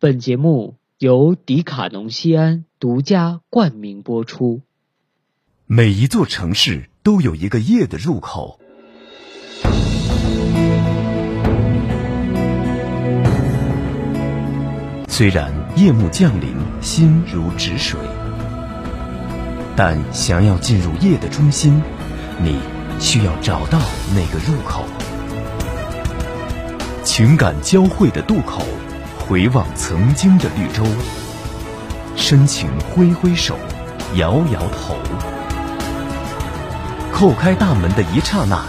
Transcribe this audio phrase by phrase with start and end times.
[0.00, 4.62] 本节目由迪卡侬西安独家冠名播出。
[5.66, 8.60] 每一座城市都有一个夜的入口，
[15.08, 17.98] 虽然夜幕降临，心如止水，
[19.74, 21.82] 但想要进入夜的中心，
[22.40, 22.56] 你
[23.00, 23.80] 需要找到
[24.14, 24.84] 那个入口。
[27.02, 28.62] 情感交汇的渡口，
[29.28, 30.82] 回望曾经的绿洲，
[32.16, 33.58] 深情挥挥手，
[34.14, 34.96] 摇摇头。
[37.12, 38.62] 叩开大门的一刹那，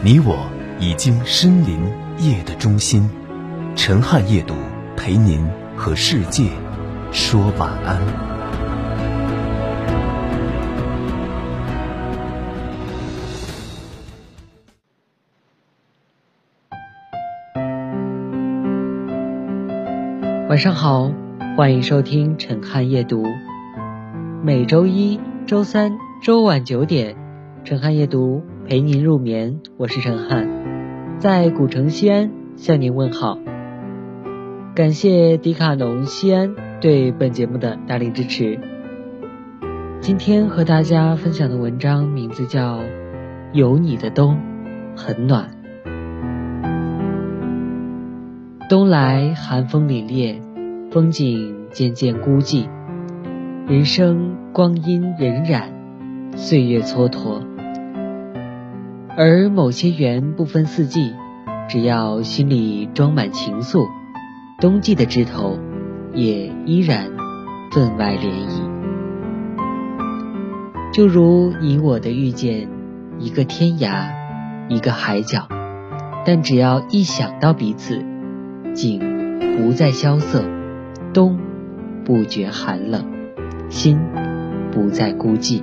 [0.00, 0.38] 你我
[0.80, 1.78] 已经身临
[2.16, 3.10] 夜的中心。
[3.74, 4.54] 陈汉夜读，
[4.96, 6.48] 陪您和世界
[7.12, 8.35] 说晚安。
[20.56, 21.12] 晚上好，
[21.54, 23.22] 欢迎收听陈汉夜读。
[24.42, 27.14] 每周一、周三、周晚九点，
[27.62, 29.60] 陈汉夜读陪您入眠。
[29.76, 30.48] 我是陈汉，
[31.18, 33.38] 在古城西安向您问好。
[34.74, 38.58] 感谢迪卡侬西安对本节目的大力支持。
[40.00, 42.78] 今天和大家分享的文章名字叫
[43.52, 44.38] 《有你的冬
[44.96, 45.50] 很暖》。
[48.70, 50.40] 冬来寒风凛冽，
[50.90, 52.68] 风景渐渐孤寂，
[53.66, 55.64] 人生光阴荏苒，
[56.36, 57.42] 岁月蹉跎。
[59.16, 61.12] 而某些缘不分四季，
[61.68, 63.88] 只要心里装满情愫，
[64.60, 65.58] 冬季的枝头
[66.14, 67.10] 也依然
[67.72, 68.62] 分外涟漪。
[70.94, 72.68] 就如你我的遇见，
[73.18, 74.06] 一个天涯，
[74.68, 75.48] 一个海角，
[76.24, 78.02] 但只要一想到彼此。
[78.74, 79.00] 景
[79.58, 80.44] 不再萧瑟，
[81.16, 81.38] 冬
[82.04, 83.02] 不觉寒冷，
[83.70, 83.98] 心
[84.70, 85.62] 不再孤寂。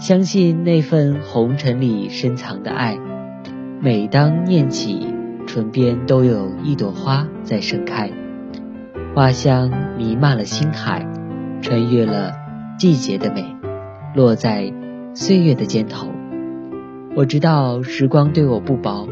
[0.00, 2.98] 相信那份红尘里深藏的爱，
[3.80, 5.06] 每当念起，
[5.46, 8.10] 唇边都有一朵花在盛开，
[9.14, 11.06] 花香弥漫了心海，
[11.62, 12.32] 穿越了
[12.76, 13.54] 季节的美，
[14.16, 14.72] 落在
[15.14, 16.08] 岁月的肩头。
[17.14, 19.06] 我知道时光对我不薄，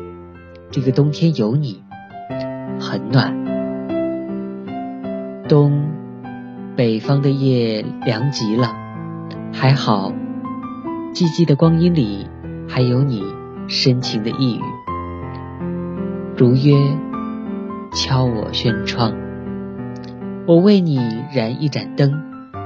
[0.73, 1.81] 这个冬天有你。
[2.81, 3.42] 很暖。
[5.53, 5.87] 冬，
[6.77, 8.75] 北方的夜凉极了，
[9.53, 10.11] 还好，
[11.13, 12.27] 寂寂的光阴里
[12.67, 13.23] 还有你
[13.69, 14.63] 深情的一语。
[16.39, 16.73] 如约
[17.93, 19.13] 敲我轩窗，
[20.47, 20.97] 我为你
[21.35, 22.11] 燃一盏灯，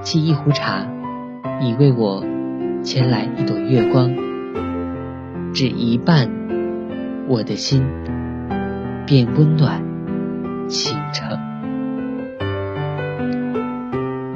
[0.05, 0.87] 沏一壶茶，
[1.61, 2.25] 你为我
[2.85, 4.15] 牵来一朵月光，
[5.53, 6.31] 只一半，
[7.27, 7.83] 我的心
[9.07, 9.83] 便温暖。
[10.69, 11.37] 倾城，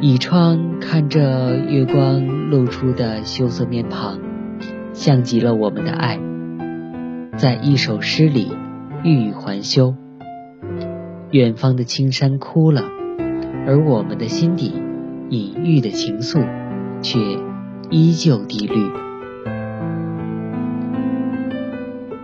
[0.03, 4.19] 倚窗看着月光露出的羞涩面庞，
[4.95, 6.19] 像极了我们的爱，
[7.37, 8.51] 在一首诗里
[9.05, 9.95] 欲语还休。
[11.31, 12.83] 远方的青山枯了，
[13.67, 14.73] 而我们的心底
[15.29, 16.49] 隐喻的情愫
[17.03, 17.19] 却
[17.91, 18.91] 依旧滴绿。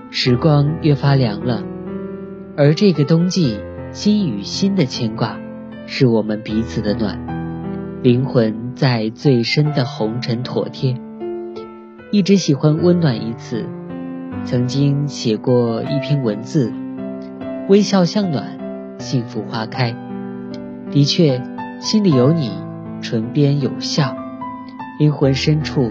[0.08, 1.62] 时光越发凉了，
[2.56, 3.58] 而这个冬季。
[3.92, 5.38] 心与心的牵挂，
[5.86, 7.35] 是我们彼此的暖。
[8.06, 10.96] 灵魂在最深的红尘妥帖，
[12.12, 13.66] 一直喜欢温暖一次。
[14.44, 16.72] 曾经写过一篇文字，
[17.68, 18.58] 微笑像暖，
[19.00, 19.96] 幸福花开。
[20.92, 21.42] 的确，
[21.80, 22.52] 心里有你，
[23.02, 24.14] 唇边有笑，
[25.00, 25.90] 灵魂深处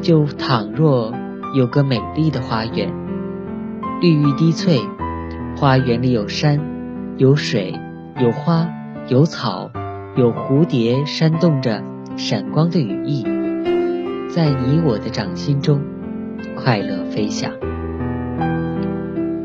[0.00, 1.12] 就倘若
[1.56, 2.88] 有个美丽的花园，
[4.00, 4.78] 绿玉滴翠，
[5.56, 6.60] 花园里有山。
[7.16, 7.74] 有水，
[8.20, 8.68] 有花，
[9.08, 9.68] 有草，
[10.16, 11.82] 有蝴蝶扇动着
[12.16, 13.22] 闪光的羽翼，
[14.30, 15.82] 在你我的掌心中
[16.56, 17.52] 快乐飞翔。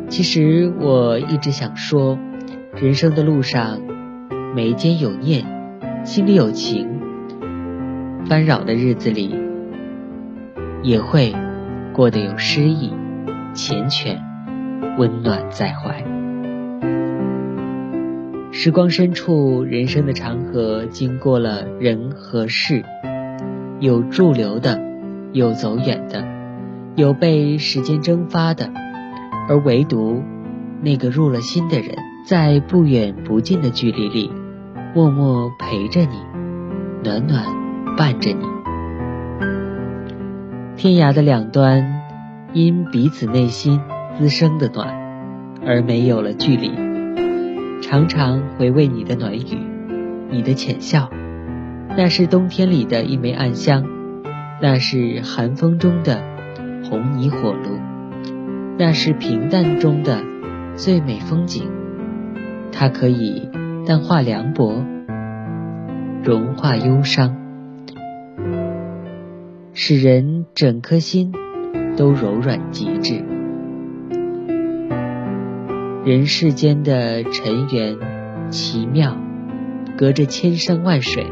[0.07, 2.17] 其实我一直想说，
[2.81, 3.81] 人生的路上，
[4.55, 5.45] 眉间有念，
[6.05, 6.87] 心里有情，
[8.25, 9.35] 纷扰的日子里，
[10.83, 11.35] 也会
[11.91, 12.93] 过得有诗意，
[13.53, 14.17] 缱绻，
[14.97, 16.20] 温暖在怀。
[18.53, 22.83] 时光深处，人生的长河经过了人和事，
[23.79, 24.77] 有驻留的，
[25.31, 26.27] 有走远的，
[26.95, 28.69] 有被时间蒸发的，
[29.47, 30.21] 而唯独
[30.81, 31.95] 那个入了心的人，
[32.25, 34.29] 在不远不近的距离里，
[34.93, 36.17] 默默陪着你，
[37.05, 37.45] 暖暖
[37.95, 38.45] 伴着你。
[40.75, 42.01] 天涯的两端，
[42.51, 43.79] 因彼此内心
[44.17, 44.93] 滋生的暖，
[45.65, 46.90] 而没有了距离。
[47.91, 49.59] 常常回味你的暖语，
[50.29, 51.09] 你的浅笑，
[51.97, 53.83] 那是冬天里的一枚暗香，
[54.61, 56.23] 那是寒风中的
[56.89, 57.77] 红泥火炉，
[58.79, 60.23] 那是平淡中的
[60.77, 61.69] 最美风景。
[62.71, 63.49] 它可以
[63.85, 64.85] 淡化凉薄，
[66.23, 67.35] 融化忧伤，
[69.73, 71.33] 使人整颗心
[71.97, 73.40] 都柔软极致。
[76.03, 77.95] 人世间的尘缘
[78.49, 79.15] 奇妙，
[79.95, 81.31] 隔着千山万水，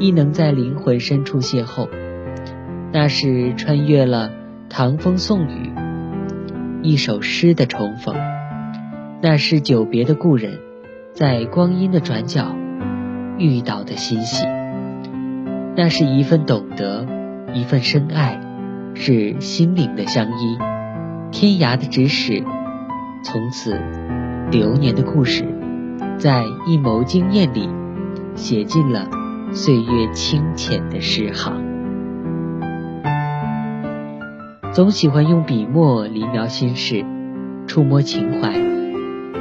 [0.00, 1.88] 亦能在灵魂深处邂逅。
[2.92, 4.32] 那是穿越了
[4.68, 5.70] 唐风宋雨，
[6.82, 8.16] 一首诗的重逢；
[9.22, 10.58] 那是久别的故人，
[11.14, 12.56] 在光阴的转角
[13.38, 14.44] 遇到的欣喜；
[15.76, 17.06] 那是一份懂得，
[17.54, 18.40] 一份深爱，
[18.96, 20.58] 是心灵的相依，
[21.30, 22.42] 天涯的咫尺。
[23.22, 23.78] 从此，
[24.50, 25.44] 流年的故事，
[26.18, 27.68] 在一眸惊艳里，
[28.34, 29.06] 写进了
[29.52, 31.62] 岁月清浅的诗行。
[34.72, 37.04] 总喜欢用笔墨临描心事，
[37.66, 38.58] 触摸情怀，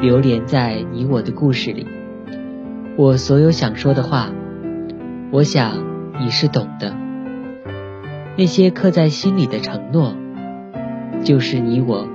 [0.01, 1.87] 流连在你我的故事里。
[2.97, 4.29] 我所有想说的话，
[5.31, 5.71] 我想
[6.19, 6.93] 你是懂的。
[8.37, 10.13] 那些刻在心里的承诺，
[11.23, 12.07] 就是你我。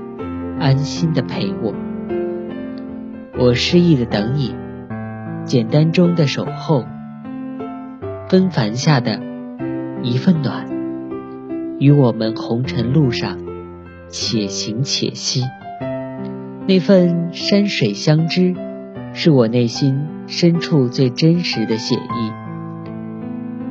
[0.58, 1.74] 安心的陪我，
[3.38, 4.54] 我失意的等你，
[5.44, 6.84] 简单中的守候，
[8.28, 9.20] 纷繁下的
[10.02, 10.66] 一份暖，
[11.78, 13.38] 与我们红尘路上
[14.08, 15.42] 且行且惜。
[16.66, 18.54] 那份山水相知，
[19.12, 22.32] 是我内心深处最真实的写意。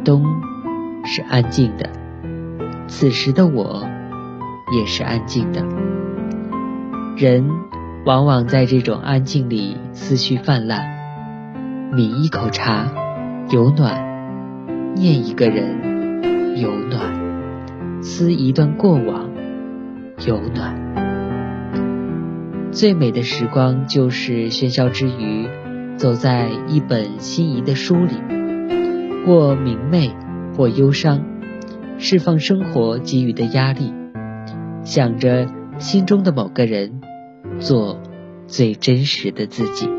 [0.03, 0.24] 冬
[1.06, 1.89] 是安静的，
[2.88, 3.88] 此时的我
[4.77, 5.65] 也是安静的。
[7.15, 7.48] 人
[8.06, 10.81] 往往在这种安静里思绪泛滥，
[11.92, 12.92] 抿一口茶
[13.51, 19.30] 有暖，念一个人有暖，思一段过往
[20.25, 20.75] 有暖。
[22.71, 25.48] 最美的时光就是喧嚣之余，
[25.95, 28.16] 走在一本心仪的书里，
[29.24, 30.12] 或明媚，
[30.57, 31.24] 或忧伤，
[32.00, 33.94] 释放生活给予的压力，
[34.83, 35.45] 想着
[35.77, 37.01] 心中的某个人。
[37.60, 38.00] 做
[38.48, 39.90] 最真实的自己。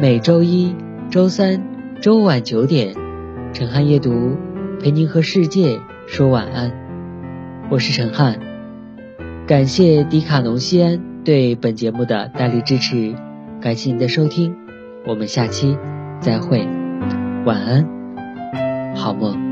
[0.00, 0.74] 每周一、
[1.10, 1.62] 周三、
[2.00, 2.94] 周五晚九点，
[3.52, 4.36] 陈汉夜读
[4.80, 6.70] 陪您和世界说晚安。
[7.70, 8.38] 我是陈汉，
[9.46, 13.14] 感谢迪卡侬西安对本节目的大力支持，
[13.60, 14.54] 感谢您的收听，
[15.06, 15.76] 我们下期
[16.20, 16.68] 再会，
[17.44, 19.45] 晚安，好梦。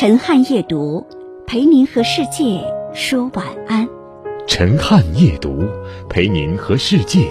[0.00, 1.04] 陈汉夜读，
[1.44, 2.62] 陪您和世界
[2.94, 3.88] 说晚安。
[4.46, 5.58] 陈汉夜读，
[6.08, 7.28] 陪您和世界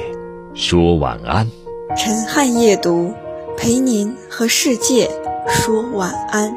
[0.54, 1.50] 说晚安。
[1.96, 3.14] 陈汉夜读，
[3.58, 5.10] 陪您和世界
[5.48, 6.54] 说晚安。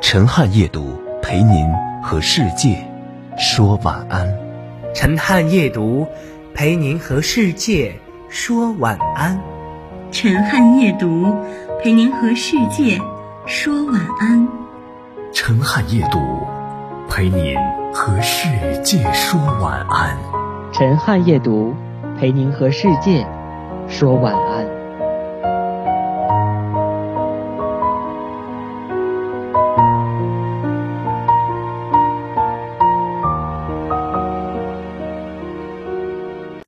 [0.00, 1.72] 陈汉夜读，陪您
[2.02, 2.84] 和世界
[3.38, 4.36] 说晚安。
[4.92, 6.08] 陈汉夜读，
[6.54, 7.94] 陪您和世界
[8.28, 9.40] 说晚安。
[10.10, 11.32] 陈汉夜读，
[11.80, 12.98] 陪您和世界
[13.46, 14.59] 说晚安。
[15.32, 16.18] 陈汉夜读，
[17.08, 17.54] 陪您
[17.94, 18.48] 和世
[18.82, 20.16] 界说晚安。
[20.72, 21.72] 陈汉夜读，
[22.18, 23.24] 陪您和世界
[23.88, 24.49] 说晚安。